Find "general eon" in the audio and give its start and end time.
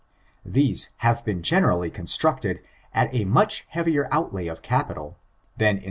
1.43-2.07